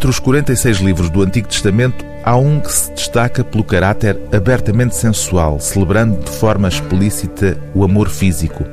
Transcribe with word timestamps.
Entre 0.00 0.08
os 0.08 0.18
46 0.18 0.78
livros 0.78 1.10
do 1.10 1.20
Antigo 1.20 1.46
Testamento, 1.46 2.06
há 2.24 2.34
um 2.34 2.58
que 2.58 2.72
se 2.72 2.90
destaca 2.92 3.44
pelo 3.44 3.62
caráter 3.62 4.18
abertamente 4.32 4.96
sensual, 4.96 5.60
celebrando 5.60 6.24
de 6.24 6.30
forma 6.30 6.68
explícita 6.68 7.58
o 7.74 7.84
amor 7.84 8.08
físico. 8.08 8.64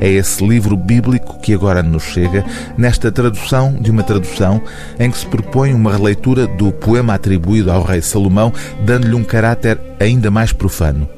É 0.00 0.08
esse 0.08 0.44
livro 0.44 0.76
bíblico 0.76 1.38
que 1.38 1.54
agora 1.54 1.84
nos 1.84 2.02
chega, 2.02 2.44
nesta 2.76 3.12
tradução 3.12 3.74
de 3.80 3.92
uma 3.92 4.02
tradução 4.02 4.60
em 4.98 5.08
que 5.08 5.18
se 5.18 5.26
propõe 5.26 5.72
uma 5.72 5.92
releitura 5.92 6.48
do 6.48 6.72
poema 6.72 7.14
atribuído 7.14 7.70
ao 7.70 7.84
rei 7.84 8.02
Salomão, 8.02 8.52
dando-lhe 8.84 9.14
um 9.14 9.22
caráter 9.22 9.78
ainda 10.00 10.32
mais 10.32 10.52
profano. 10.52 11.08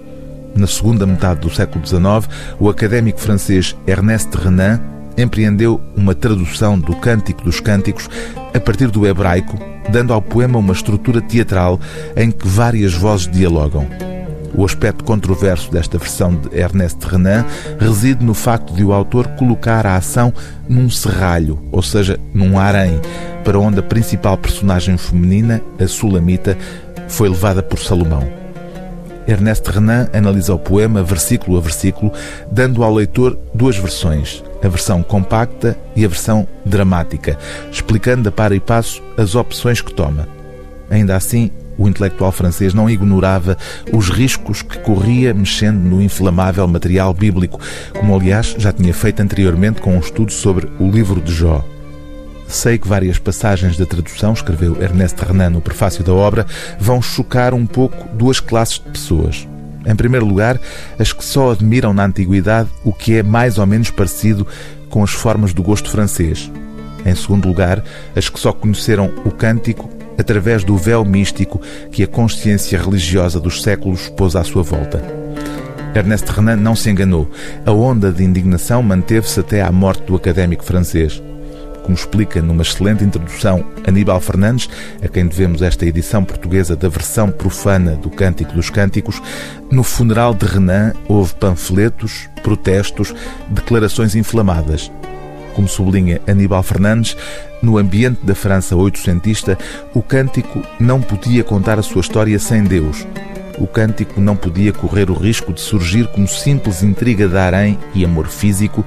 Na 0.55 0.67
segunda 0.67 1.07
metade 1.07 1.41
do 1.41 1.49
século 1.49 1.83
XIX, 1.87 2.29
o 2.61 2.69
académico 2.69 3.19
francês 3.19 3.75
Ernest 3.87 4.29
Renan 4.37 4.94
empreendeu 5.17 5.81
uma 5.97 6.15
tradução 6.15 6.79
do 6.79 6.95
Cântico 6.97 7.45
dos 7.45 7.61
Cânticos 7.61 8.09
a 8.53 8.61
partir 8.61 8.89
do 8.89 9.07
hebraico, 9.07 9.59
dando 9.91 10.13
ao 10.13 10.23
poema 10.23 10.59
uma 10.59 10.73
estrutura 10.73 11.21
teatral 11.21 11.81
em 12.17 12.31
que 12.31 12.47
várias 12.47 12.95
vozes 12.95 13.29
dialogam. 13.29 13.87
O 14.57 14.65
aspecto 14.65 15.03
controverso 15.03 15.71
desta 15.71 15.99
versão 15.99 16.37
de 16.37 16.57
Ernest 16.57 17.05
Renan 17.05 17.45
reside 17.79 18.25
no 18.25 18.35
facto 18.35 18.73
de 18.73 18.85
o 18.85 18.93
autor 18.93 19.27
colocar 19.37 19.85
a 19.85 19.97
ação 19.97 20.33
num 20.69 20.89
serralho, 20.89 21.59
ou 21.73 21.83
seja, 21.83 22.19
num 22.33 22.57
harém, 22.57 23.01
para 23.43 23.59
onde 23.59 23.81
a 23.81 23.83
principal 23.83 24.39
personagem 24.39 24.97
feminina, 24.97 25.61
a 25.79 25.89
Sulamita, 25.89 26.57
foi 27.09 27.29
levada 27.29 27.65
por 27.65 27.81
Salomão. 27.81 28.45
Ernest 29.27 29.69
Renan 29.69 30.09
analisa 30.13 30.55
o 30.55 30.59
poema 30.59 31.03
versículo 31.03 31.59
a 31.59 31.61
versículo, 31.61 32.13
dando 32.51 32.85
ao 32.85 32.95
leitor 32.95 33.37
duas 33.55 33.77
versões, 33.77 34.45
a 34.65 34.69
versão 34.69 35.03
compacta 35.03 35.79
e 35.95 36.05
a 36.05 36.09
versão 36.09 36.49
dramática, 36.65 37.39
explicando 37.71 38.29
a 38.29 38.33
par 38.33 38.53
e 38.53 38.61
passo 38.61 39.03
as 39.17 39.35
opções 39.35 39.81
que 39.81 39.93
toma. 39.93 40.27
Ainda 40.91 41.15
assim, 41.15 41.51
o 41.77 41.89
intelectual 41.89 42.33
francês 42.33 42.73
não 42.73 42.89
ignorava 42.89 43.59
os 43.93 44.09
riscos 44.09 44.63
que 44.63 44.79
corria 44.79 45.35
mexendo 45.35 45.79
no 45.79 46.01
inflamável 46.01 46.67
material 46.67 47.13
bíblico, 47.13 47.61
como 47.93 48.15
aliás 48.15 48.55
já 48.57 48.73
tinha 48.73 48.95
feito 48.95 49.21
anteriormente 49.21 49.81
com 49.81 49.97
um 49.97 50.01
estudo 50.01 50.33
sobre 50.33 50.69
o 50.79 50.91
livro 50.91 51.21
de 51.21 51.33
Jó. 51.33 51.65
Sei 52.47 52.79
que 52.79 52.87
várias 52.87 53.19
passagens 53.19 53.77
da 53.77 53.87
tradução, 53.87 54.33
escreveu 54.33 54.81
Ernest 54.81 55.17
Renan 55.25 55.51
no 55.51 55.61
prefácio 55.61 56.05
da 56.05 56.13
obra, 56.13 56.47
vão 56.79 57.03
chocar 57.03 57.55
um 57.55 57.67
pouco 57.67 58.09
duas 58.15 58.39
classes 58.39 58.75
de 58.75 58.91
pessoas. 58.91 59.49
Em 59.87 59.95
primeiro 59.95 60.27
lugar, 60.27 60.61
as 60.99 61.13
que 61.13 61.25
só 61.25 61.53
admiram 61.53 61.93
na 61.93 62.05
antiguidade 62.05 62.69
o 62.85 62.93
que 62.93 63.15
é 63.15 63.23
mais 63.23 63.59
ou 63.59 63.67
menos 63.67 63.91
parecido 63.91 64.47
com 64.89 65.03
as 65.03 65.11
formas 65.11 65.53
do 65.53 65.63
gosto 65.63 65.91
francês. 65.91 66.51
Em 67.05 67.15
segundo 67.15 67.47
lugar, 67.47 67.85
as 68.17 68.29
que 68.29 68.41
só 68.41 68.53
conheceram 68.53 69.13
o 69.25 69.31
cântico 69.31 69.91
através 70.17 70.65
do 70.65 70.77
véu 70.77 71.05
místico 71.05 71.61
que 71.91 72.03
a 72.03 72.07
consciência 72.07 72.81
religiosa 72.81 73.39
dos 73.41 73.63
séculos 73.63 74.09
pôs 74.11 74.37
à 74.37 74.45
sua 74.45 74.63
volta. 74.63 75.03
Ernest 75.95 76.31
Renan 76.31 76.57
não 76.57 76.75
se 76.75 76.91
enganou. 76.91 77.31
A 77.65 77.71
onda 77.71 78.11
de 78.11 78.25
indignação 78.25 78.83
manteve-se 78.83 79.39
até 79.39 79.63
à 79.63 79.71
morte 79.71 80.03
do 80.05 80.17
académico 80.17 80.65
francês 80.65 81.23
como 81.85 81.95
explica 81.95 82.41
numa 82.43 82.63
excelente 82.63 83.05
introdução 83.05 83.65
Aníbal 83.87 84.19
Fernandes, 84.21 84.69
a 85.03 85.07
quem 85.07 85.27
devemos 85.27 85.63
esta 85.63 85.85
edição 85.85 86.25
portuguesa 86.25 86.75
da 86.75 86.89
versão 86.89 87.31
profana 87.31 87.93
do 87.95 88.11
Cântico 88.11 88.55
dos 88.55 88.71
Cânticos, 88.71 89.23
no 89.71 89.85
funeral 89.85 90.35
de 90.35 90.47
Renan 90.47 90.95
houve 91.07 91.35
panfletos, 91.35 92.29
protestos, 92.43 93.15
declarações 93.49 94.15
inflamadas. 94.15 94.91
Como 95.55 95.69
sublinha 95.69 96.21
Aníbal 96.27 96.63
Fernandes, 96.63 97.17
no 97.63 97.79
ambiente 97.79 98.25
da 98.25 98.35
França 98.35 98.75
oitocentista, 98.75 99.57
o 99.95 100.03
cântico 100.03 100.63
não 100.81 101.01
podia 101.01 101.45
contar 101.45 101.79
a 101.79 101.83
sua 101.83 102.01
história 102.01 102.39
sem 102.39 102.65
Deus, 102.65 103.07
o 103.59 103.67
cântico 103.67 104.21
não 104.21 104.37
podia 104.37 104.73
correr 104.73 105.11
o 105.11 105.15
risco 105.15 105.53
de 105.53 105.61
surgir 105.61 106.07
como 106.09 106.27
simples 106.27 106.83
intriga 106.83 107.29
de 107.29 107.37
harém 107.37 107.79
e 107.95 108.05
amor 108.05 108.27
físico, 108.27 108.85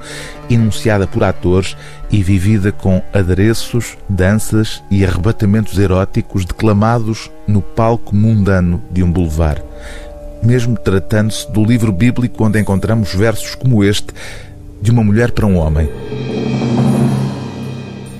enunciada 0.48 1.06
por 1.06 1.24
atores 1.24 1.76
e 2.10 2.22
vivida 2.22 2.70
com 2.70 3.02
adereços, 3.12 3.96
danças 4.08 4.82
e 4.90 5.04
arrebatamentos 5.04 5.78
eróticos 5.78 6.44
declamados 6.44 7.30
no 7.46 7.62
palco 7.62 8.14
mundano 8.14 8.82
de 8.90 9.02
um 9.02 9.10
boulevard. 9.10 9.62
Mesmo 10.42 10.76
tratando-se 10.76 11.50
do 11.50 11.64
livro 11.64 11.92
bíblico 11.92 12.44
onde 12.44 12.60
encontramos 12.60 13.14
versos 13.14 13.54
como 13.54 13.82
este, 13.82 14.12
de 14.80 14.90
uma 14.90 15.02
mulher 15.02 15.32
para 15.32 15.46
um 15.46 15.56
homem. 15.56 15.90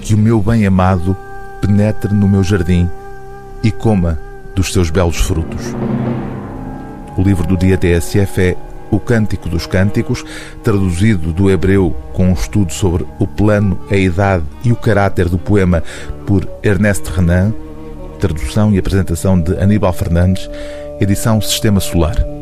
Que 0.01 0.15
o 0.15 0.19
meu 0.19 0.41
bem-amado 0.41 1.17
penetre 1.61 2.13
no 2.13 2.29
meu 2.29 2.43
jardim 2.43 2.89
e 3.63 3.71
coma 3.71 4.19
dos 4.55 4.73
seus 4.73 4.91
belos 4.91 5.19
frutos. 5.19 5.75
O 7.19 7.23
livro 7.23 7.45
do 7.45 7.57
dia 7.57 7.77
TSF 7.77 8.41
é 8.41 8.57
O 8.93 9.01
Cântico 9.01 9.49
dos 9.49 9.67
Cânticos, 9.67 10.25
traduzido 10.63 11.33
do 11.33 11.51
hebreu 11.51 11.95
com 12.13 12.29
um 12.29 12.33
estudo 12.33 12.73
sobre 12.73 13.05
o 13.19 13.27
plano, 13.27 13.77
a 13.91 13.97
idade 13.97 14.45
e 14.63 14.71
o 14.71 14.77
caráter 14.77 15.29
do 15.29 15.37
poema 15.37 15.83
por 16.25 16.49
Ernest 16.63 17.11
Renan, 17.11 17.53
tradução 18.21 18.73
e 18.73 18.79
apresentação 18.79 19.39
de 19.39 19.59
Aníbal 19.59 19.93
Fernandes, 19.93 20.49
edição 21.01 21.41
Sistema 21.41 21.81
Solar. 21.81 22.38